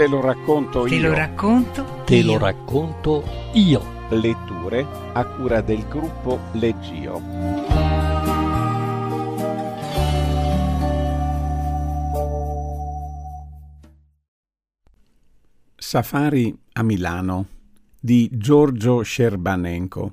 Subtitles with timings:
[0.00, 1.08] Te lo racconto Te io.
[1.08, 2.04] lo racconto.
[2.06, 2.24] Te io.
[2.24, 3.82] lo racconto io.
[4.08, 7.20] Letture a cura del gruppo Leggio.
[15.76, 17.46] Safari a Milano
[18.00, 20.12] di Giorgio Scerbanenko.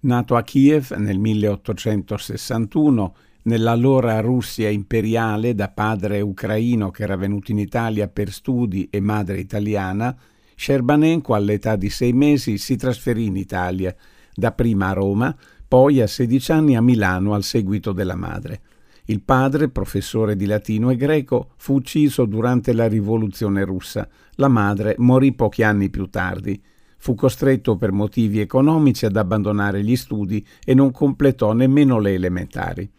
[0.00, 3.14] Nato a Kiev nel 1861,
[3.44, 9.38] nell'allora Russia imperiale da padre ucraino che era venuto in Italia per studi e madre
[9.38, 10.16] italiana,
[10.54, 13.94] Scerbanenko all'età di sei mesi si trasferì in Italia,
[14.34, 18.60] dapprima a Roma, poi a 16 anni a Milano al seguito della madre.
[19.06, 24.08] Il padre, professore di latino e greco, fu ucciso durante la rivoluzione russa.
[24.36, 26.62] La madre morì pochi anni più tardi.
[26.96, 32.90] Fu costretto per motivi economici ad abbandonare gli studi e non completò nemmeno le elementari.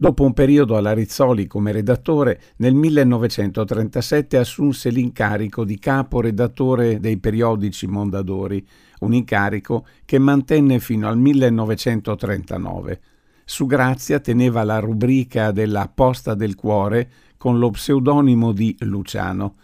[0.00, 7.18] Dopo un periodo alla Rizzoli come redattore, nel 1937 assunse l'incarico di capo redattore dei
[7.18, 8.64] periodici Mondadori,
[9.00, 13.00] un incarico che mantenne fino al 1939.
[13.44, 19.56] Su Grazia teneva la rubrica della Posta del Cuore con lo pseudonimo di Luciano.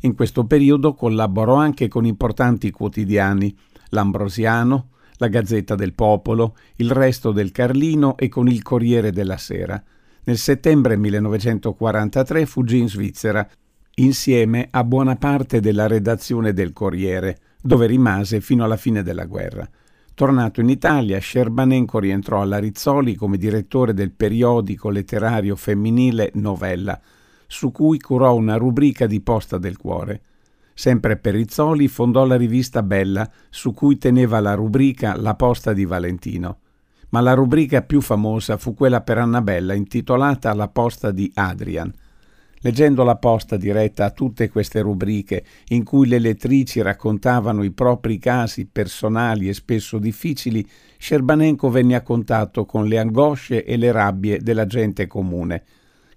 [0.00, 3.54] In questo periodo collaborò anche con importanti quotidiani,
[3.90, 4.88] l'Ambrosiano,
[5.22, 9.80] la Gazzetta del Popolo, il Resto del Carlino e con il Corriere della Sera.
[10.24, 13.48] Nel settembre 1943 fuggì in Svizzera,
[13.96, 19.68] insieme a buona parte della redazione del Corriere, dove rimase fino alla fine della guerra.
[20.14, 27.00] Tornato in Italia, Scerbanenko rientrò alla Rizzoli come direttore del periodico letterario femminile Novella,
[27.46, 30.20] su cui curò una rubrica di Posta del Cuore.
[30.82, 35.84] Sempre per Rizzoli fondò la rivista Bella, su cui teneva la rubrica La Posta di
[35.84, 36.58] Valentino.
[37.10, 41.94] Ma la rubrica più famosa fu quella per Annabella, intitolata La Posta di Adrian.
[42.62, 48.18] Leggendo la posta diretta a tutte queste rubriche, in cui le lettrici raccontavano i propri
[48.18, 54.40] casi personali e spesso difficili, Scerbanenko venne a contatto con le angosce e le rabbie
[54.40, 55.62] della gente comune.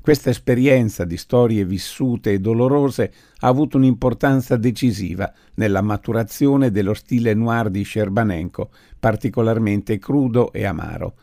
[0.05, 7.33] Questa esperienza di storie vissute e dolorose ha avuto un'importanza decisiva nella maturazione dello stile
[7.33, 11.15] noir di Scerbanenko, particolarmente crudo e amaro.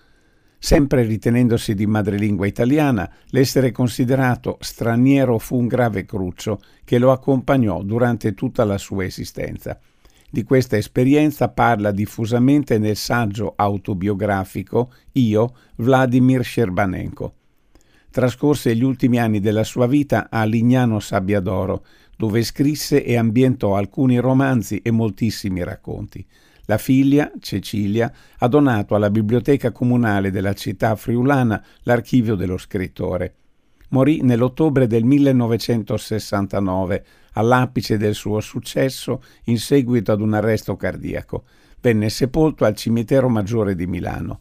[0.59, 7.85] Sempre ritenendosi di madrelingua italiana, l'essere considerato straniero fu un grave cruccio che lo accompagnò
[7.85, 9.79] durante tutta la sua esistenza.
[10.29, 17.35] Di questa esperienza parla diffusamente nel saggio autobiografico Io, Vladimir Scerbanenko.
[18.13, 21.83] Trascorse gli ultimi anni della sua vita a Lignano Sabbiadoro,
[22.15, 26.23] dove scrisse e ambientò alcuni romanzi e moltissimi racconti.
[26.67, 33.35] La figlia, Cecilia, ha donato alla biblioteca comunale della città friulana l'archivio dello scrittore.
[33.89, 41.45] Morì nell'ottobre del 1969, all'apice del suo successo, in seguito ad un arresto cardiaco.
[41.81, 44.41] Venne sepolto al cimitero maggiore di Milano.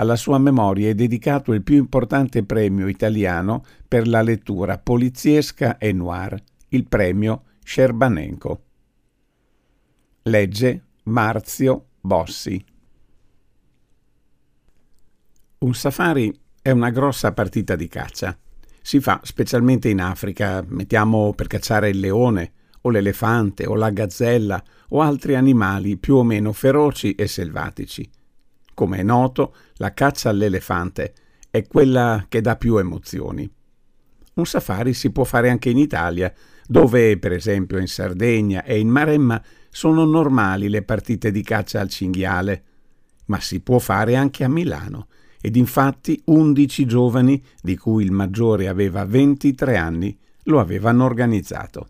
[0.00, 5.92] Alla sua memoria è dedicato il più importante premio italiano per la lettura poliziesca e
[5.92, 8.62] noir, il premio Scerbanenko.
[10.22, 12.64] Legge Marzio Bossi.
[15.58, 16.32] Un safari
[16.62, 18.38] è una grossa partita di caccia.
[18.80, 24.62] Si fa specialmente in Africa, mettiamo per cacciare il leone, o l'elefante, o la gazzella,
[24.90, 28.08] o altri animali più o meno feroci e selvatici.
[28.78, 31.12] Come è noto, la caccia all'elefante
[31.50, 33.50] è quella che dà più emozioni.
[34.34, 36.32] Un safari si può fare anche in Italia,
[36.64, 41.88] dove, per esempio in Sardegna e in Maremma, sono normali le partite di caccia al
[41.88, 42.62] cinghiale,
[43.24, 45.08] ma si può fare anche a Milano,
[45.40, 51.88] ed infatti undici giovani, di cui il maggiore aveva 23 anni, lo avevano organizzato.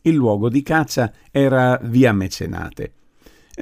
[0.00, 2.94] Il luogo di caccia era via Mecenate.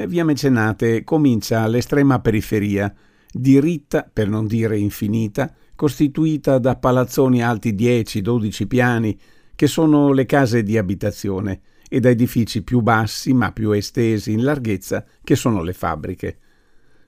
[0.06, 2.94] Via Mecenate comincia all'estrema periferia,
[3.32, 9.18] diritta, per non dire infinita, costituita da palazzoni alti 10-12 piani,
[9.54, 14.44] che sono le case di abitazione, e da edifici più bassi ma più estesi in
[14.44, 16.38] larghezza, che sono le fabbriche.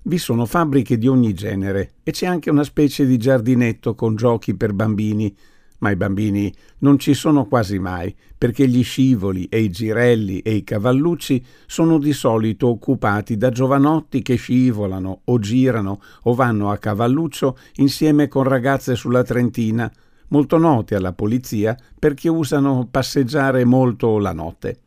[0.03, 4.57] Vi sono fabbriche di ogni genere e c'è anche una specie di giardinetto con giochi
[4.57, 5.37] per bambini,
[5.81, 10.55] ma i bambini non ci sono quasi mai, perché gli scivoli e i girelli e
[10.55, 16.79] i cavallucci sono di solito occupati da giovanotti che scivolano o girano o vanno a
[16.79, 19.91] cavalluccio insieme con ragazze sulla Trentina,
[20.29, 24.79] molto note alla polizia perché usano passeggiare molto la notte.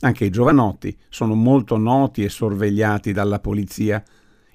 [0.00, 4.02] Anche i giovanotti sono molto noti e sorvegliati dalla polizia.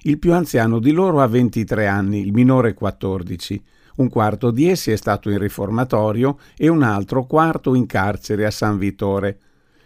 [0.02, 3.62] Il più anziano di loro ha 23 anni, il minore 14.
[3.96, 8.50] Un quarto di essi è stato in riformatorio e un altro quarto in carcere a
[8.50, 9.38] San Vittore.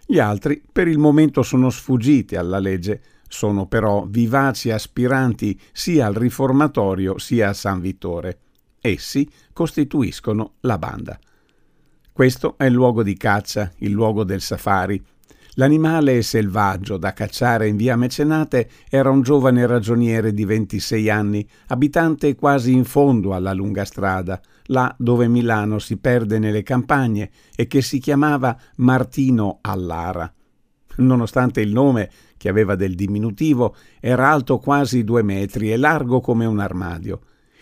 [0.07, 6.15] Gli altri per il momento sono sfuggiti alla legge, sono però vivaci aspiranti sia al
[6.15, 8.39] riformatorio sia a San Vittore.
[8.81, 11.19] Essi costituiscono la banda.
[12.13, 15.05] Questo è il luogo di caccia, il luogo del safari,
[15.57, 22.35] L'animale selvaggio da cacciare in via Mecenate era un giovane ragioniere di 26 anni, abitante
[22.35, 27.83] quasi in fondo alla lunga strada, là dove Milano si perde nelle campagne e che
[27.83, 30.33] si chiamava Martino Allara.
[30.97, 36.47] Nonostante il nome, che aveva del diminutivo, era alto quasi due metri e largo come
[36.47, 37.21] un armadio.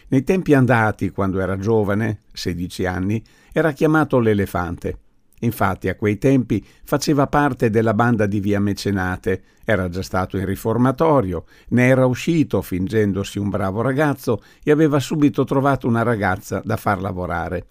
[0.08, 3.22] Nei tempi andati, quando era giovane, 16 anni,
[3.52, 4.98] era chiamato l'elefante.
[5.42, 10.44] Infatti a quei tempi faceva parte della banda di via Mecenate, era già stato in
[10.44, 16.76] riformatorio, ne era uscito fingendosi un bravo ragazzo e aveva subito trovato una ragazza da
[16.76, 17.66] far lavorare.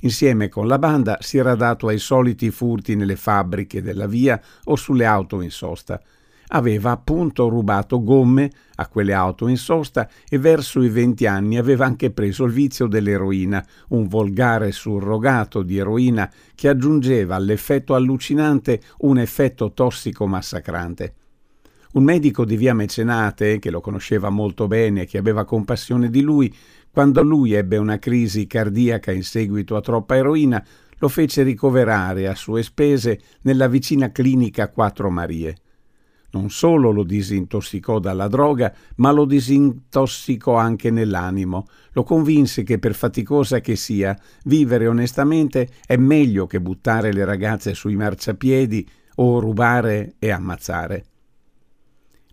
[0.00, 4.76] Insieme con la banda si era dato ai soliti furti nelle fabbriche della via o
[4.76, 6.00] sulle auto in sosta
[6.48, 11.86] aveva appunto rubato gomme a quelle auto in sosta e verso i venti anni aveva
[11.86, 19.18] anche preso il vizio dell'eroina, un volgare surrogato di eroina che aggiungeva all'effetto allucinante un
[19.18, 21.14] effetto tossico massacrante.
[21.92, 26.20] Un medico di via Mecenate, che lo conosceva molto bene e che aveva compassione di
[26.20, 26.54] lui,
[26.90, 30.62] quando lui ebbe una crisi cardiaca in seguito a troppa eroina,
[30.98, 35.56] lo fece ricoverare a sue spese nella vicina clinica Quattro Marie
[36.36, 41.66] non solo lo disintossicò dalla droga, ma lo disintossicò anche nell'animo.
[41.92, 47.72] Lo convinse che per faticosa che sia, vivere onestamente è meglio che buttare le ragazze
[47.72, 48.86] sui marciapiedi
[49.16, 51.04] o rubare e ammazzare.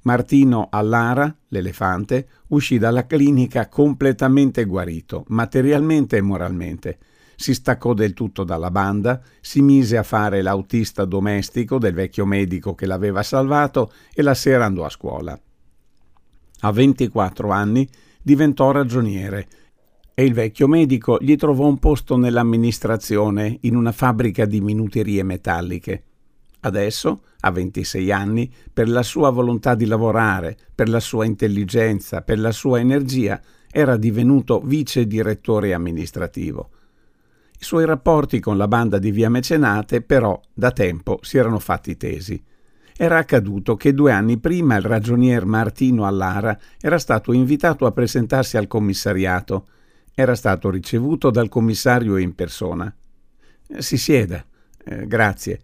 [0.01, 6.97] Martino Allara, l'elefante, uscì dalla clinica completamente guarito, materialmente e moralmente
[7.43, 12.73] si staccò del tutto dalla banda, si mise a fare l'autista domestico del vecchio medico
[12.73, 15.37] che l'aveva salvato e la sera andò a scuola.
[16.61, 17.85] A 24 anni
[18.21, 19.47] diventò ragioniere
[20.13, 26.03] e il vecchio medico gli trovò un posto nell'amministrazione in una fabbrica di minuterie metalliche.
[26.61, 32.39] Adesso, a 26 anni, per la sua volontà di lavorare, per la sua intelligenza, per
[32.39, 36.69] la sua energia, era divenuto vice direttore amministrativo.
[37.63, 41.95] I suoi rapporti con la banda di via Mecenate però da tempo si erano fatti
[41.95, 42.43] tesi.
[42.93, 48.57] Era accaduto che due anni prima il ragionier Martino Allara era stato invitato a presentarsi
[48.57, 49.67] al commissariato.
[50.13, 52.93] Era stato ricevuto dal commissario in persona.
[53.77, 54.43] Si sieda.
[54.83, 55.61] Eh, grazie.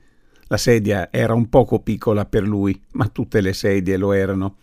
[0.48, 4.56] La sedia era un poco piccola per lui, ma tutte le sedie lo erano.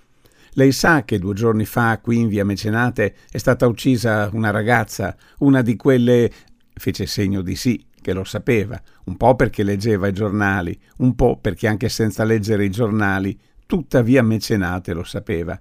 [0.53, 5.15] Lei sa che due giorni fa qui in via Mecenate è stata uccisa una ragazza,
[5.41, 6.33] una di quelle
[6.79, 11.39] Fece segno di sì, che lo sapeva, un po' perché leggeva i giornali, un po'
[11.41, 15.59] perché anche senza leggere i giornali, tuttavia Mecenate lo sapeva.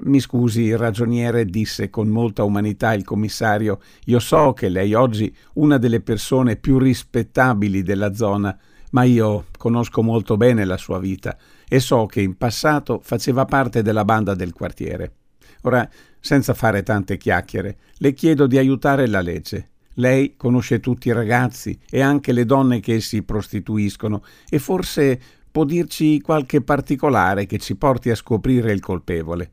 [0.00, 5.76] Mi scusi, ragioniere, disse con molta umanità il commissario, io so che lei oggi una
[5.76, 8.56] delle persone più rispettabili della zona,
[8.92, 11.36] ma io conosco molto bene la sua vita
[11.68, 15.16] e so che in passato faceva parte della banda del quartiere.
[15.62, 15.86] Ora,
[16.20, 19.71] senza fare tante chiacchiere, le chiedo di aiutare la legge.
[19.94, 25.20] Lei conosce tutti i ragazzi e anche le donne che si prostituiscono e forse
[25.50, 29.52] può dirci qualche particolare che ci porti a scoprire il colpevole.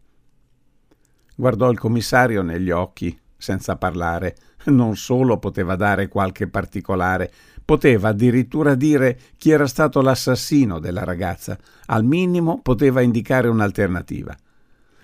[1.35, 4.35] Guardò il commissario negli occhi, senza parlare.
[4.65, 7.31] Non solo poteva dare qualche particolare,
[7.63, 11.57] poteva addirittura dire chi era stato l'assassino della ragazza.
[11.85, 14.35] Al minimo poteva indicare un'alternativa.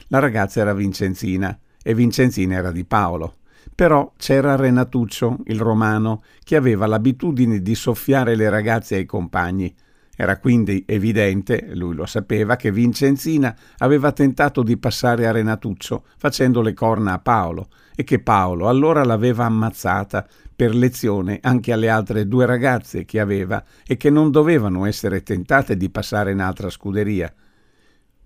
[0.08, 3.38] La ragazza era Vincenzina e Vincenzina era di Paolo.
[3.74, 9.74] Però c'era Renatuccio, il romano, che aveva l'abitudine di soffiare le ragazze ai compagni.
[10.16, 16.62] Era quindi evidente, lui lo sapeva, che Vincenzina aveva tentato di passare a Renatuccio facendo
[16.62, 22.28] le corna a Paolo e che Paolo allora l'aveva ammazzata per lezione anche alle altre
[22.28, 27.34] due ragazze che aveva e che non dovevano essere tentate di passare in altra scuderia.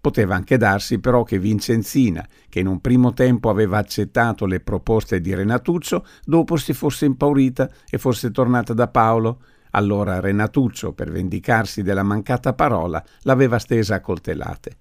[0.01, 5.19] Poteva anche darsi però che Vincenzina, che in un primo tempo aveva accettato le proposte
[5.19, 9.41] di Renatuccio, dopo si fosse impaurita e fosse tornata da Paolo.
[9.71, 14.77] Allora Renatuccio, per vendicarsi della mancata parola, l'aveva stesa a coltellate.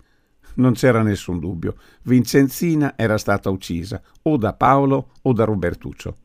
[0.55, 6.17] Non c'era nessun dubbio, Vincenzina era stata uccisa o da Paolo o da Robertuccio.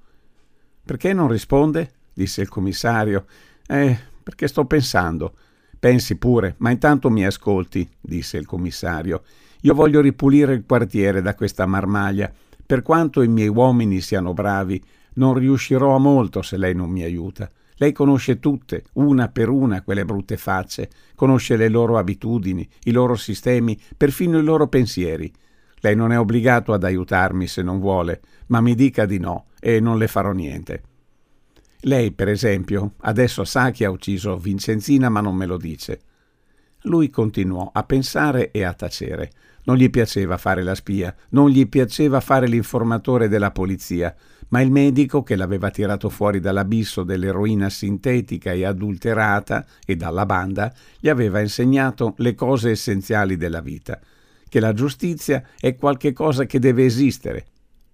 [0.85, 1.91] Perché non risponde?
[2.13, 3.25] disse il commissario.
[3.65, 5.33] Eh, perché sto pensando.
[5.83, 9.23] Pensi pure, ma intanto mi ascolti, disse il commissario.
[9.63, 12.31] Io voglio ripulire il quartiere da questa marmaglia.
[12.65, 14.81] Per quanto i miei uomini siano bravi,
[15.15, 17.49] Non riuscirò a molto se lei non mi aiuta.
[17.75, 23.15] Lei conosce tutte, una per una, quelle brutte facce, conosce le loro abitudini, i loro
[23.15, 25.29] sistemi, perfino i loro pensieri.
[25.81, 29.81] Lei non è obbligato ad aiutarmi se non vuole, ma mi dica di no e
[29.81, 30.92] non le farò niente.
[31.85, 35.99] Lei, per esempio, adesso sa che ha ucciso Vincenzina, ma non me lo dice.
[36.83, 39.31] Lui continuò a pensare e a tacere.
[39.65, 44.15] Non gli piaceva fare la spia, non gli piaceva fare l'informatore della polizia,
[44.49, 50.73] ma il medico che l'aveva tirato fuori dall'abisso dell'eroina sintetica e adulterata e dalla banda
[50.99, 53.99] gli aveva insegnato le cose essenziali della vita,
[54.47, 57.45] che la giustizia è qualche cosa che deve esistere.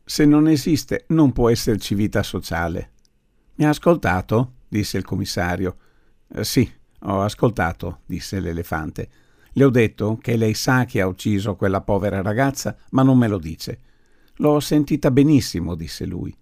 [0.05, 2.91] Se non esiste non può esserci vita sociale.
[3.59, 4.53] Mi ha ascoltato?
[4.69, 5.75] disse il commissario.
[6.33, 9.09] Eh, sì, ho ascoltato, disse l'elefante.
[9.51, 13.27] Le ho detto che lei sa che ha ucciso quella povera ragazza, ma non me
[13.27, 13.79] lo dice.
[14.35, 16.33] L'ho sentita benissimo, disse lui.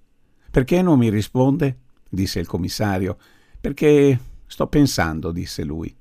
[0.51, 1.79] Perché non mi risponde?
[2.07, 3.17] disse il commissario.
[3.59, 5.95] Perché sto pensando, disse lui.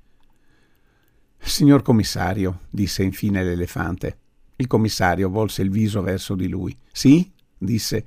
[1.39, 4.19] Signor commissario, disse infine l'elefante.
[4.57, 6.77] Il commissario volse il viso verso di lui.
[6.93, 7.33] Sì?
[7.57, 8.05] disse.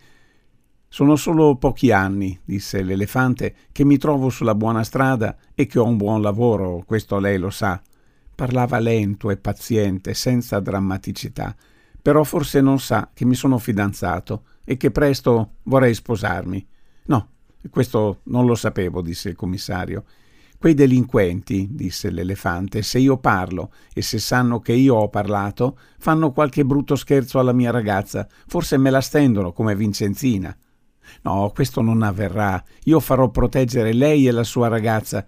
[0.91, 5.85] Sono solo pochi anni, disse l'elefante, che mi trovo sulla buona strada e che ho
[5.85, 7.79] un buon lavoro, questo lei lo sa.
[8.33, 11.55] Parlava lento e paziente, senza drammaticità,
[12.01, 16.65] però forse non sa che mi sono fidanzato e che presto vorrei sposarmi.
[17.05, 17.29] No,
[17.69, 20.05] questo non lo sapevo, disse il commissario.
[20.57, 26.31] Quei delinquenti, disse l'elefante, se io parlo e se sanno che io ho parlato, fanno
[26.31, 30.57] qualche brutto scherzo alla mia ragazza, forse me la stendono come Vincenzina.
[31.21, 32.63] No, questo non avverrà.
[32.85, 35.25] Io farò proteggere lei e la sua ragazza.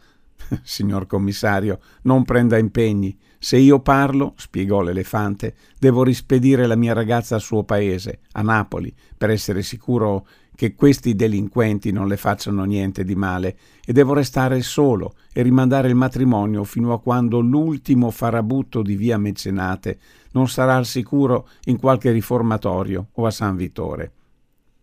[0.64, 3.18] Signor commissario, non prenda impegni.
[3.38, 8.94] Se io parlo, spiegò l'elefante, devo rispedire la mia ragazza al suo paese, a Napoli,
[9.18, 14.62] per essere sicuro che questi delinquenti non le facciano niente di male, e devo restare
[14.62, 19.98] solo e rimandare il matrimonio fino a quando l'ultimo farabutto di via Mecenate
[20.34, 24.12] non sarà al sicuro in qualche riformatorio o a San Vittore.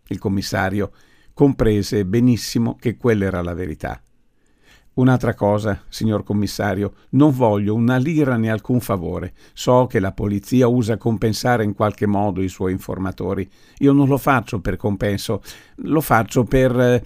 [0.09, 0.91] Il commissario
[1.33, 4.01] comprese benissimo che quella era la verità.
[4.99, 9.33] Un'altra cosa, signor commissario, non voglio una lira né alcun favore.
[9.53, 13.49] So che la polizia usa compensare in qualche modo i suoi informatori.
[13.77, 15.41] Io non lo faccio per compenso,
[15.75, 16.77] lo faccio per...
[16.77, 17.03] Eh,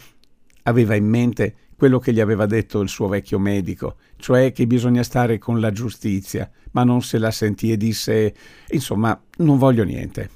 [0.64, 5.04] aveva in mente quello che gli aveva detto il suo vecchio medico, cioè che bisogna
[5.04, 8.34] stare con la giustizia, ma non se la sentì e disse
[8.70, 10.30] insomma, non voglio niente.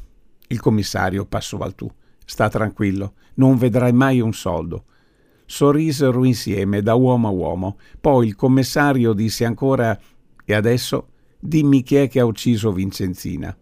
[0.50, 1.89] Il commissario passò al tu.
[2.29, 4.84] Sta tranquillo, non vedrai mai un soldo.
[5.46, 7.77] Sorrisero insieme da uomo a uomo.
[8.01, 9.98] Poi il commissario disse ancora:
[10.43, 11.07] E adesso
[11.39, 13.55] dimmi chi è che ha ucciso Vincenzina.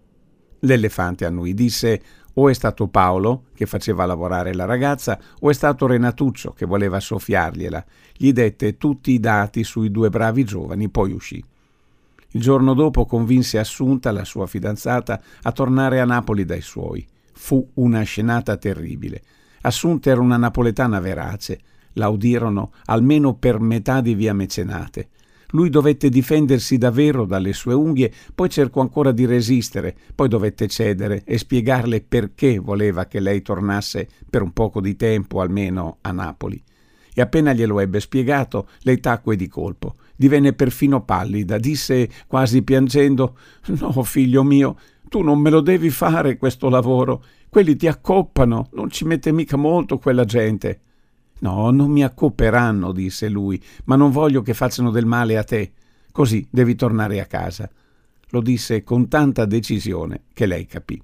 [0.61, 2.01] L'elefante annui disse:
[2.33, 6.99] O è stato Paolo, che faceva lavorare la ragazza, o è stato Renatuccio, che voleva
[6.99, 7.85] soffiargliela.
[8.17, 11.43] Gli dette tutti i dati sui due bravi giovani, poi uscì.
[12.31, 17.05] Il giorno dopo convinse Assunta, la sua fidanzata, a tornare a Napoli dai suoi.
[17.37, 19.21] Fu una scenata terribile.
[19.61, 21.59] Assunta era una napoletana verace.
[21.93, 25.09] La udirono almeno per metà di via Mecenate.
[25.49, 31.23] Lui dovette difendersi davvero dalle sue unghie, poi cercò ancora di resistere, poi dovette cedere
[31.23, 36.61] e spiegarle perché voleva che lei tornasse per un poco di tempo almeno a Napoli.
[37.13, 39.95] E appena glielo ebbe spiegato, lei tacque di colpo.
[40.17, 43.37] Divenne perfino pallida, disse quasi piangendo:
[43.79, 47.23] No, figlio mio, tu non me lo devi fare questo lavoro.
[47.49, 50.79] Quelli ti accoppano, non ci mette mica molto quella gente.
[51.39, 55.71] No, non mi accopperanno, disse lui, ma non voglio che facciano del male a te.
[56.11, 57.69] Così devi tornare a casa.
[58.29, 61.01] Lo disse con tanta decisione che lei capì.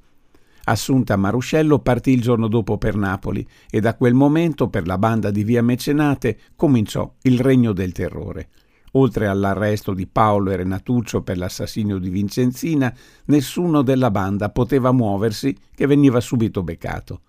[0.63, 5.31] Assunta Maruscello partì il giorno dopo per Napoli e da quel momento per la banda
[5.31, 8.49] di via Mecenate cominciò il regno del terrore.
[8.91, 12.93] Oltre all'arresto di Paolo e Renatuccio per l'assassinio di Vincenzina,
[13.25, 17.21] nessuno della banda poteva muoversi che veniva subito beccato.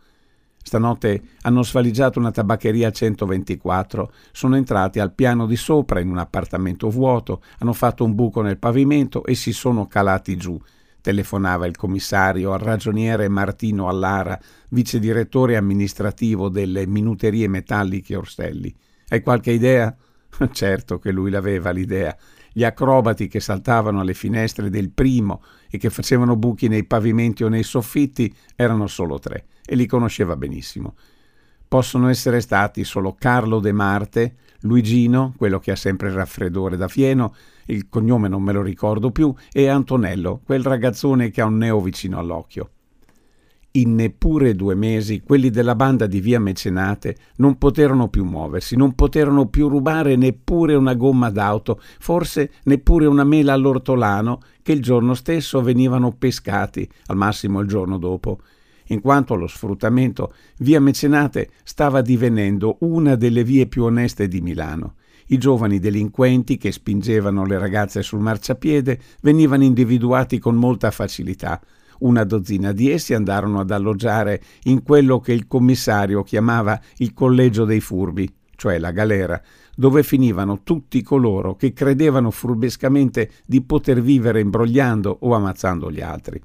[0.62, 6.18] Stanotte hanno svaligiato una tabaccheria al 124, sono entrati al piano di sopra in un
[6.18, 10.58] appartamento vuoto, hanno fatto un buco nel pavimento e si sono calati giù.
[11.00, 14.38] Telefonava il commissario al ragioniere Martino Allara,
[14.68, 18.72] vice direttore amministrativo delle minuterie metalliche Orstelli.
[19.08, 19.94] Hai qualche idea?
[20.52, 22.16] Certo che lui l'aveva l'idea.
[22.52, 27.48] Gli acrobati che saltavano alle finestre del primo e che facevano buchi nei pavimenti o
[27.48, 30.94] nei soffitti erano solo tre e li conosceva benissimo.
[31.66, 36.88] Possono essere stati solo Carlo De Marte, Luigino, quello che ha sempre il raffreddore da
[36.88, 37.34] fieno,
[37.66, 41.80] il cognome non me lo ricordo più, e Antonello, quel ragazzone che ha un neo
[41.80, 42.70] vicino all'occhio.
[43.74, 48.94] In neppure due mesi quelli della banda di via Mecenate non poterono più muoversi, non
[48.94, 55.14] poterono più rubare neppure una gomma d'auto, forse neppure una mela all'ortolano, che il giorno
[55.14, 58.40] stesso venivano pescati, al massimo il giorno dopo.
[58.88, 64.96] In quanto allo sfruttamento, via Mecenate stava divenendo una delle vie più oneste di Milano.
[65.28, 71.58] I giovani delinquenti che spingevano le ragazze sul marciapiede venivano individuati con molta facilità.
[72.00, 77.64] Una dozzina di essi andarono ad alloggiare in quello che il commissario chiamava il collegio
[77.64, 79.40] dei furbi, cioè la galera,
[79.74, 86.40] dove finivano tutti coloro che credevano furbescamente di poter vivere imbrogliando o ammazzando gli altri.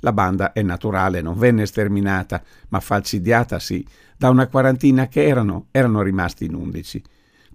[0.00, 3.84] La banda è naturale, non venne sterminata, ma falcidiata sì,
[4.16, 7.02] da una quarantina che erano, erano rimasti in undici.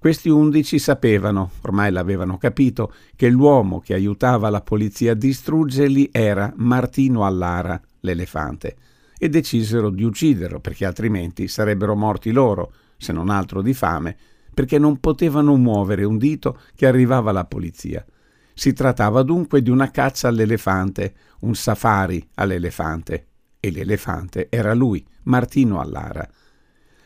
[0.03, 6.51] Questi undici sapevano, ormai l'avevano capito, che l'uomo che aiutava la polizia a distruggerli era
[6.57, 8.75] Martino Allara, l'elefante,
[9.17, 14.17] e decisero di ucciderlo perché altrimenti sarebbero morti loro, se non altro di fame,
[14.53, 18.05] perché non potevano muovere un dito che arrivava la polizia.
[18.53, 25.79] Si trattava dunque di una caccia all'elefante, un safari all'elefante, e l'elefante era lui, Martino
[25.79, 26.29] Allara.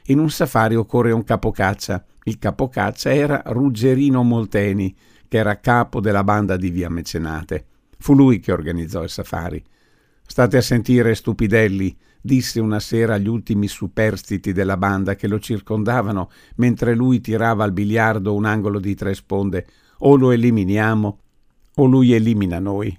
[0.05, 2.03] In un safari occorre un capocaccia.
[2.27, 4.93] Il capocaccia era Ruggerino Molteni,
[5.29, 7.65] che era capo della banda di via Mecenate.
[7.99, 9.63] Fu lui che organizzò il safari.
[10.25, 16.29] State a sentire, stupidelli, disse una sera agli ultimi superstiti della banda che lo circondavano
[16.55, 19.65] mentre lui tirava al biliardo un angolo di tre sponde.
[19.99, 21.19] O lo eliminiamo
[21.75, 22.95] o lui elimina noi.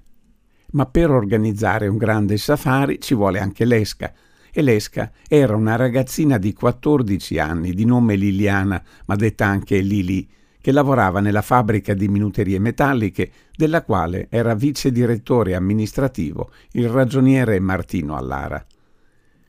[0.70, 4.10] Ma per organizzare un grande safari ci vuole anche l'esca
[4.58, 10.28] e l'esca era una ragazzina di 14 anni di nome Liliana, ma detta anche Lili,
[10.60, 17.60] che lavorava nella fabbrica di minuterie metalliche, della quale era vice direttore amministrativo il ragioniere
[17.60, 18.66] Martino Allara.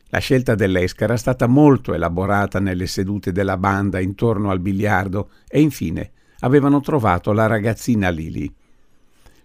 [0.09, 5.59] La scelta dell'esca era stata molto elaborata nelle sedute della banda intorno al biliardo e
[5.59, 8.53] infine avevano trovato la ragazzina Lili.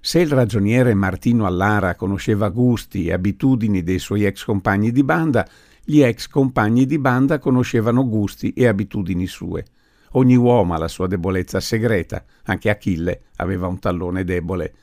[0.07, 5.49] Se il ragioniere Martino Allara conosceva gusti e abitudini dei suoi ex compagni di banda,
[5.83, 9.64] gli ex compagni di banda conoscevano gusti e abitudini sue.
[10.11, 14.75] Ogni uomo ha la sua debolezza segreta, anche Achille aveva un tallone debole.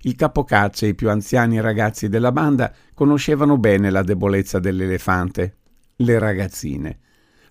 [0.00, 5.54] Il capocaccia e i più anziani ragazzi della banda conoscevano bene la debolezza dell'elefante,
[5.98, 6.98] le ragazzine.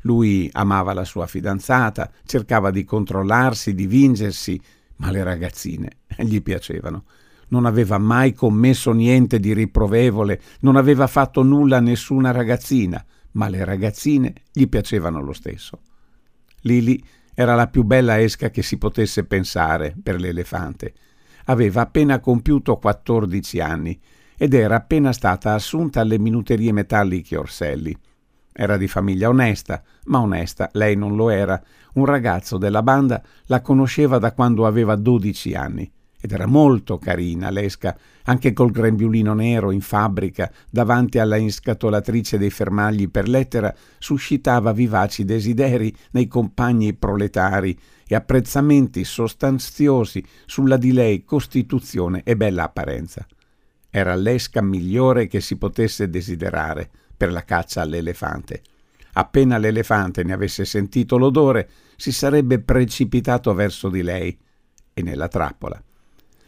[0.01, 4.61] Lui amava la sua fidanzata, cercava di controllarsi, di vingersi,
[5.03, 7.03] ma le ragazzine gli piacevano.
[7.49, 13.49] Non aveva mai commesso niente di riprovevole, non aveva fatto nulla a nessuna ragazzina, ma
[13.49, 15.81] le ragazzine gli piacevano lo stesso.
[16.61, 20.93] Lili era la più bella esca che si potesse pensare per l'elefante.
[21.45, 23.99] Aveva appena compiuto 14 anni
[24.37, 27.95] ed era appena stata assunta alle minuterie metalliche Orselli.
[28.53, 31.61] Era di famiglia onesta, ma onesta lei non lo era.
[31.95, 35.91] Un ragazzo della banda la conosceva da quando aveva 12 anni
[36.23, 42.49] ed era molto carina l'esca, anche col grembiulino nero in fabbrica, davanti alla inscatolatrice dei
[42.49, 51.25] fermagli per lettera, suscitava vivaci desideri nei compagni proletari e apprezzamenti sostanziosi sulla di lei
[51.25, 53.27] costituzione e bella apparenza.
[53.89, 58.61] Era l'esca migliore che si potesse desiderare per la caccia all'elefante.
[59.13, 64.37] Appena l'elefante ne avesse sentito l'odore, si sarebbe precipitato verso di lei
[64.93, 65.81] e nella trappola.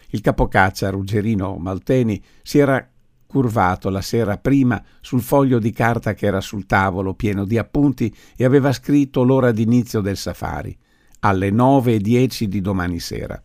[0.10, 2.88] Il capocaccia Ruggerino Malteni si era
[3.28, 8.16] curvato la sera prima sul foglio di carta che era sul tavolo pieno di appunti
[8.36, 10.76] e aveva scritto l'ora d'inizio del safari,
[11.20, 13.42] alle nove e dieci di domani sera.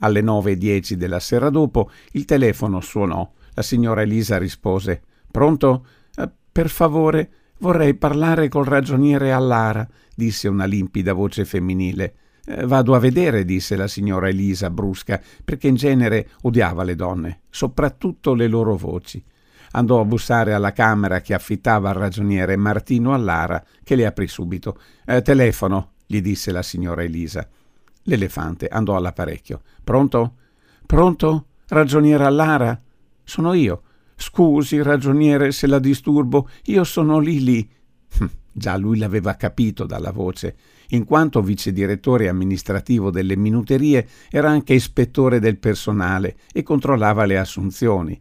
[0.00, 3.30] Alle nove e dieci della sera dopo il telefono suonò.
[3.54, 5.86] La signora Elisa rispose Pronto?
[6.52, 12.14] Per favore, vorrei parlare col ragioniere Allara, disse una limpida voce femminile.
[12.44, 17.40] Eh, vado a vedere, disse la signora Elisa brusca, perché in genere odiava le donne,
[17.48, 19.24] soprattutto le loro voci.
[19.70, 24.78] Andò a bussare alla camera che affittava al ragioniere Martino Allara, che le aprì subito.
[25.06, 27.48] Eh, telefono, gli disse la signora Elisa.
[28.02, 29.62] L'elefante andò all'apparecchio.
[29.82, 30.34] Pronto?
[30.84, 31.46] Pronto?
[31.68, 32.78] Ragioniere Allara?
[33.24, 33.84] Sono io.
[34.24, 37.68] Scusi, ragioniere, se la disturbo, io sono Lili.
[38.18, 40.54] Hm, già lui l'aveva capito dalla voce.
[40.90, 47.36] In quanto vice direttore amministrativo delle minuterie, era anche ispettore del personale e controllava le
[47.36, 48.18] assunzioni.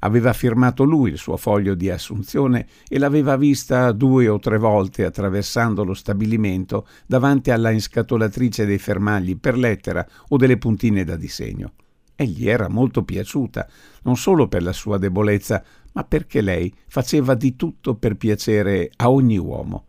[0.00, 5.04] Aveva firmato lui il suo foglio di assunzione e l'aveva vista due o tre volte
[5.04, 11.74] attraversando lo stabilimento davanti alla inscatolatrice dei fermagli per lettera o delle puntine da disegno.
[12.14, 13.68] E gli era molto piaciuta,
[14.02, 19.10] non solo per la sua debolezza, ma perché lei faceva di tutto per piacere a
[19.10, 19.86] ogni uomo.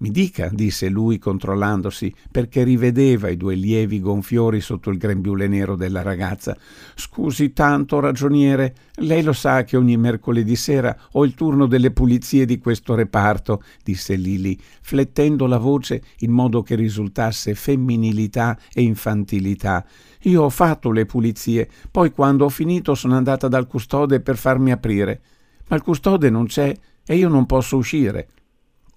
[0.00, 5.74] Mi dica, disse lui controllandosi, perché rivedeva i due lievi gonfiori sotto il grembiule nero
[5.74, 6.56] della ragazza.
[6.94, 12.44] Scusi tanto, ragioniere, lei lo sa che ogni mercoledì sera ho il turno delle pulizie
[12.44, 19.84] di questo reparto, disse Lili, flettendo la voce in modo che risultasse femminilità e infantilità.
[20.22, 24.70] Io ho fatto le pulizie, poi quando ho finito sono andata dal custode per farmi
[24.70, 25.20] aprire.
[25.66, 26.72] Ma il custode non c'è
[27.04, 28.28] e io non posso uscire.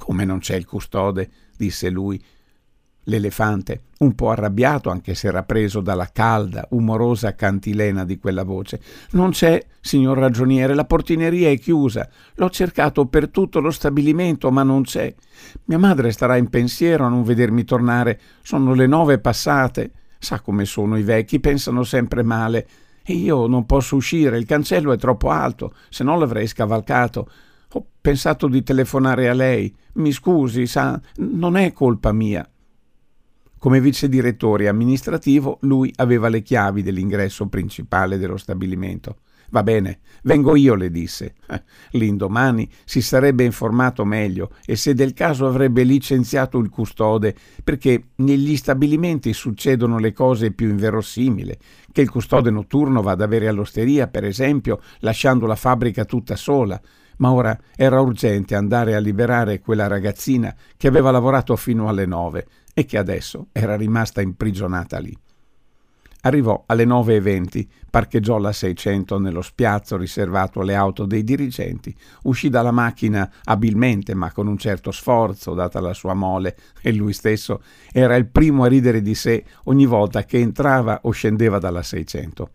[0.03, 1.29] Come non c'è il custode?
[1.55, 2.19] disse lui.
[3.03, 8.81] L'elefante, un po' arrabbiato anche se era preso dalla calda, umorosa cantilena di quella voce.
[9.11, 12.09] Non c'è, signor ragioniere, la portineria è chiusa.
[12.35, 15.13] L'ho cercato per tutto lo stabilimento, ma non c'è.
[15.65, 18.19] Mia madre starà in pensiero a non vedermi tornare.
[18.41, 19.91] Sono le nove passate.
[20.17, 22.67] Sa come sono i vecchi, pensano sempre male.
[23.03, 27.29] E io non posso uscire, il cancello è troppo alto, se no l'avrei scavalcato.
[27.73, 29.73] Ho pensato di telefonare a lei.
[29.93, 32.45] Mi scusi, sa, non è colpa mia.
[33.57, 39.17] Come vice direttore amministrativo, lui aveva le chiavi dell'ingresso principale dello stabilimento.
[39.51, 41.35] Va bene, vengo io, le disse.
[41.91, 48.55] L'indomani si sarebbe informato meglio e se del caso avrebbe licenziato il custode, perché negli
[48.55, 51.55] stabilimenti succedono le cose più inverosimili.
[51.91, 56.81] Che il custode notturno vada ad avere all'osteria, per esempio, lasciando la fabbrica tutta sola
[57.21, 62.47] ma ora era urgente andare a liberare quella ragazzina che aveva lavorato fino alle nove
[62.73, 65.17] e che adesso era rimasta imprigionata lì.
[66.23, 72.71] Arrivò alle 9.20, parcheggiò la 600 nello spiazzo riservato alle auto dei dirigenti, uscì dalla
[72.71, 78.15] macchina abilmente ma con un certo sforzo, data la sua mole, e lui stesso era
[78.15, 82.49] il primo a ridere di sé ogni volta che entrava o scendeva dalla 600.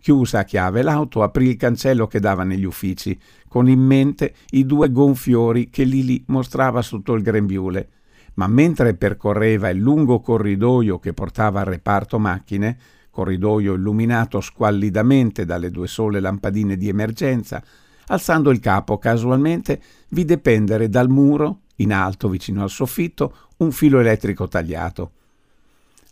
[0.00, 4.64] Chiusa a chiave l'auto, aprì il cancello che dava negli uffici, con in mente i
[4.64, 7.88] due gonfiori che Lili mostrava sotto il grembiule.
[8.34, 12.78] Ma mentre percorreva il lungo corridoio che portava al reparto macchine,
[13.10, 17.60] corridoio illuminato squallidamente dalle due sole lampadine di emergenza,
[18.06, 23.98] alzando il capo casualmente vide pendere dal muro, in alto vicino al soffitto, un filo
[23.98, 25.12] elettrico tagliato.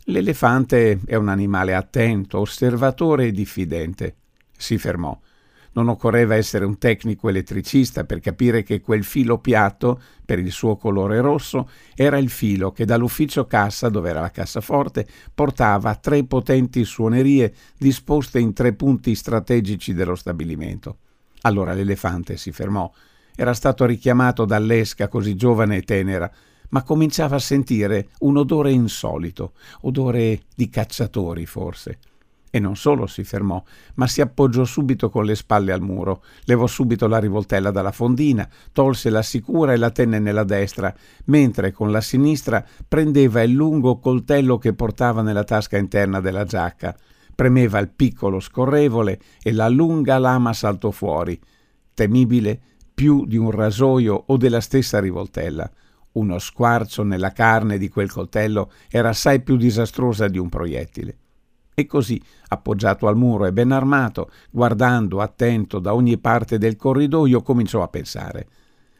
[0.09, 4.15] L'elefante è un animale attento, osservatore e diffidente.
[4.55, 5.19] Si fermò.
[5.73, 10.77] Non occorreva essere un tecnico elettricista per capire che quel filo piatto, per il suo
[10.77, 16.85] colore rosso, era il filo che dall'ufficio cassa, dove era la cassaforte, portava tre potenti
[16.85, 20.99] suonerie disposte in tre punti strategici dello stabilimento.
[21.41, 22.89] Allora l'elefante si fermò.
[23.35, 26.31] Era stato richiamato dall'esca così giovane e tenera,
[26.69, 31.99] ma cominciava a sentire un odore insolito, odore di cacciatori forse.
[32.49, 33.61] E non solo si fermò,
[33.95, 38.47] ma si appoggiò subito con le spalle al muro, levò subito la rivoltella dalla fondina,
[38.71, 40.93] tolse la sicura e la tenne nella destra,
[41.25, 46.95] mentre con la sinistra prendeva il lungo coltello che portava nella tasca interna della giacca,
[47.35, 51.39] premeva il piccolo scorrevole e la lunga lama saltò fuori,
[51.93, 52.59] temibile
[52.93, 55.69] più di un rasoio o della stessa rivoltella.
[56.17, 61.17] Uno squarcio nella carne di quel coltello era assai più disastrosa di un proiettile.
[61.75, 67.43] E così, appoggiato al muro e ben armato, guardando attento da ogni parte del corridoio,
[67.43, 68.47] cominciò a pensare.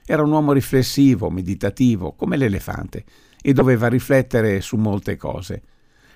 [0.06, 3.04] Era un uomo riflessivo, meditativo, come l'elefante,
[3.42, 5.64] e doveva riflettere su molte cose.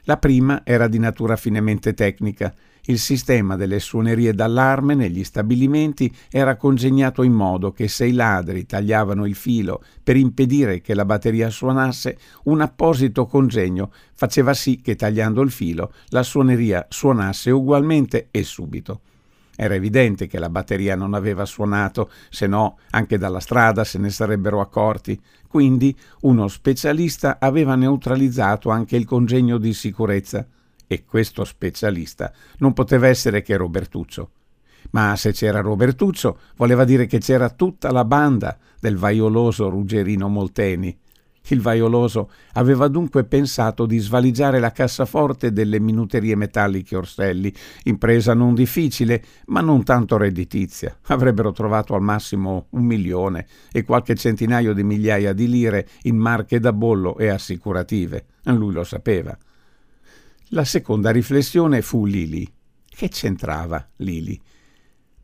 [0.03, 2.53] La prima era di natura finemente tecnica
[2.85, 8.65] il sistema delle suonerie d'allarme negli stabilimenti era congegnato in modo che se i ladri
[8.65, 14.95] tagliavano il filo per impedire che la batteria suonasse, un apposito congegno faceva sì che
[14.95, 19.01] tagliando il filo la suoneria suonasse ugualmente e subito.
[19.55, 24.09] Era evidente che la batteria non aveva suonato, se no anche dalla strada se ne
[24.09, 25.21] sarebbero accorti.
[25.47, 30.47] Quindi uno specialista aveva neutralizzato anche il congegno di sicurezza
[30.91, 34.31] e questo specialista non poteva essere che Robertuccio.
[34.89, 40.99] Ma se c'era Robertuccio, voleva dire che c'era tutta la banda del vaioloso Ruggerino Molteni.
[41.47, 48.53] Il vaioloso aveva dunque pensato di svaligiare la cassaforte delle minuterie metalliche Orselli, impresa non
[48.53, 50.97] difficile, ma non tanto redditizia.
[51.03, 56.59] Avrebbero trovato al massimo un milione e qualche centinaio di migliaia di lire in marche
[56.59, 58.25] da bollo e assicurative.
[58.43, 59.37] Lui lo sapeva.
[60.53, 62.45] La seconda riflessione fu Lili.
[62.85, 64.37] Che c'entrava Lili?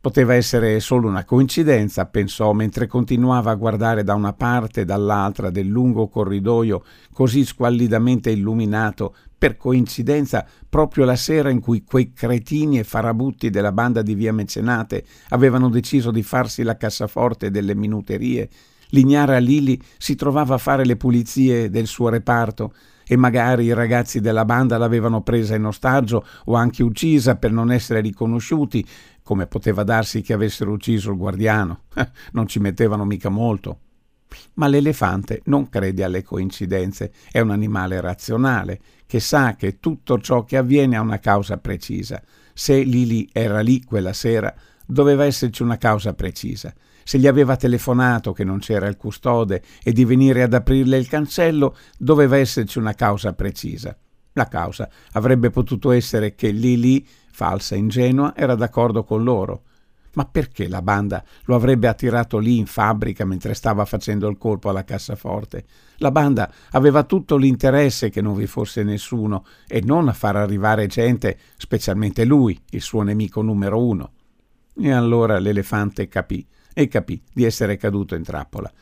[0.00, 5.50] Poteva essere solo una coincidenza, pensò, mentre continuava a guardare da una parte e dall'altra
[5.50, 12.78] del lungo corridoio così squallidamente illuminato, per coincidenza proprio la sera in cui quei cretini
[12.78, 18.48] e farabutti della banda di via Mecenate avevano deciso di farsi la cassaforte delle minuterie,
[18.92, 22.72] l'ignara Lili si trovava a fare le pulizie del suo reparto
[23.08, 27.72] e magari i ragazzi della banda l'avevano presa in ostaggio o anche uccisa per non
[27.72, 28.86] essere riconosciuti,
[29.22, 31.84] come poteva darsi che avessero ucciso il guardiano.
[32.32, 33.80] non ci mettevano mica molto.
[34.54, 40.44] Ma l'elefante non crede alle coincidenze, è un animale razionale, che sa che tutto ciò
[40.44, 42.22] che avviene ha una causa precisa.
[42.52, 46.74] Se Lili era lì quella sera, doveva esserci una causa precisa
[47.08, 51.08] se gli aveva telefonato che non c'era il custode e di venire ad aprirle il
[51.08, 53.96] cancello, doveva esserci una causa precisa.
[54.34, 59.62] La causa avrebbe potuto essere che Lili, falsa e ingenua, era d'accordo con loro.
[60.16, 64.68] Ma perché la banda lo avrebbe attirato lì in fabbrica mentre stava facendo il colpo
[64.68, 65.64] alla cassaforte?
[66.00, 70.86] La banda aveva tutto l'interesse che non vi fosse nessuno e non a far arrivare
[70.88, 74.10] gente, specialmente lui, il suo nemico numero uno.
[74.78, 78.72] E allora l'elefante capì e capì di essere caduto in trappola.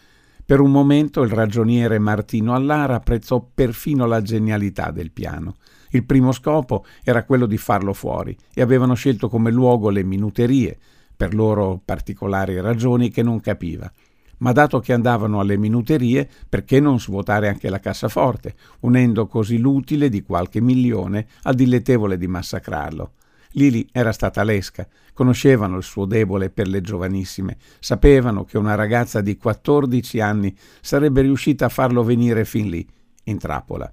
[0.46, 5.57] Per un momento il ragioniere Martino Allara apprezzò perfino la genialità del piano.
[5.90, 10.79] Il primo scopo era quello di farlo fuori e avevano scelto come luogo le minuterie,
[11.16, 13.90] per loro particolari ragioni che non capiva.
[14.38, 20.09] Ma dato che andavano alle minuterie, perché non svuotare anche la cassaforte, unendo così l'utile
[20.09, 23.12] di qualche milione al dilettevole di massacrarlo?
[23.52, 29.20] Lili era stata lesca, conoscevano il suo debole per le giovanissime, sapevano che una ragazza
[29.20, 32.87] di 14 anni sarebbe riuscita a farlo venire fin lì,
[33.24, 33.90] in trappola.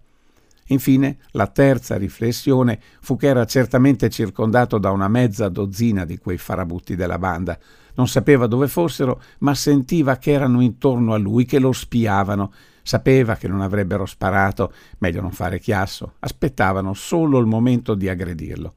[0.68, 6.38] Infine, la terza riflessione fu che era certamente circondato da una mezza dozzina di quei
[6.38, 7.58] farabutti della banda.
[7.96, 12.52] Non sapeva dove fossero, ma sentiva che erano intorno a lui, che lo spiavano.
[12.82, 18.74] Sapeva che non avrebbero sparato, meglio non fare chiasso, aspettavano solo il momento di aggredirlo.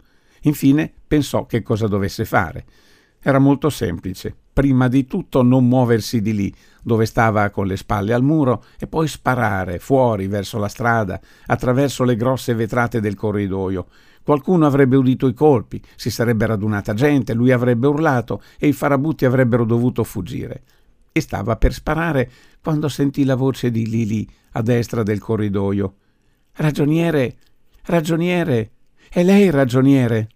[0.47, 2.65] Infine pensò che cosa dovesse fare.
[3.21, 4.35] Era molto semplice.
[4.53, 8.87] Prima di tutto non muoversi di lì, dove stava con le spalle al muro, e
[8.87, 13.87] poi sparare fuori verso la strada, attraverso le grosse vetrate del corridoio.
[14.23, 19.25] Qualcuno avrebbe udito i colpi, si sarebbe radunata gente, lui avrebbe urlato e i farabutti
[19.25, 20.63] avrebbero dovuto fuggire.
[21.13, 22.31] E stava per sparare
[22.63, 25.95] quando sentì la voce di Lili a destra del corridoio.
[26.53, 27.37] Ragioniere,
[27.83, 28.71] ragioniere,
[29.11, 30.29] è lei ragioniere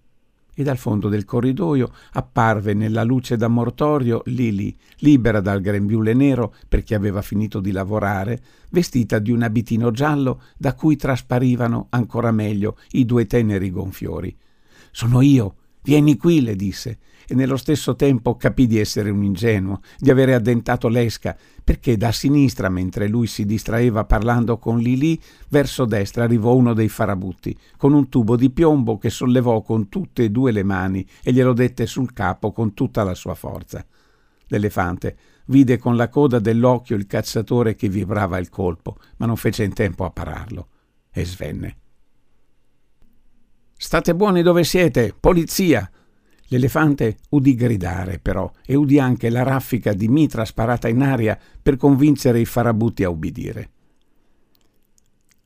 [0.55, 6.55] e dal fondo del corridoio apparve nella luce da mortorio Lili, libera dal grembiule nero
[6.69, 12.77] perché aveva finito di lavorare, vestita di un abitino giallo da cui trasparivano ancora meglio
[12.91, 14.37] i due teneri gonfiori.
[14.91, 16.99] Sono io, vieni qui, le disse,
[17.31, 22.11] e nello stesso tempo capì di essere un ingenuo, di avere addentato l'esca, perché da
[22.11, 25.17] sinistra, mentre lui si distraeva parlando con Lili,
[25.49, 30.25] verso destra arrivò uno dei farabutti, con un tubo di piombo che sollevò con tutte
[30.25, 33.87] e due le mani e glielo dette sul capo con tutta la sua forza.
[34.49, 35.17] L'elefante
[35.47, 39.73] vide con la coda dell'occhio il cacciatore che vibrava il colpo, ma non fece in
[39.73, 40.67] tempo a pararlo,
[41.13, 41.77] e svenne.
[43.77, 45.89] State buoni dove siete, polizia!
[46.53, 51.77] L'elefante udì gridare, però, e udì anche la raffica di mitra sparata in aria per
[51.77, 53.71] convincere i farabutti a ubbidire.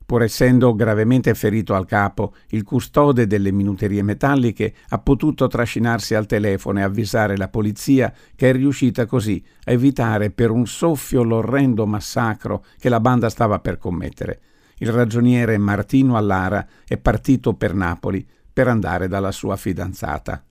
[0.03, 6.25] Pur essendo gravemente ferito al capo, il custode delle minuterie metalliche ha potuto trascinarsi al
[6.25, 11.85] telefono e avvisare la polizia che è riuscita così a evitare per un soffio l'orrendo
[11.85, 14.41] massacro che la banda stava per commettere.
[14.77, 20.43] Il ragioniere Martino Allara è partito per Napoli per andare dalla sua fidanzata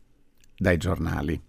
[0.57, 1.41] dai giornali.